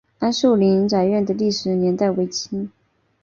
[0.17, 2.71] 安寿林宅院的历史年代为清。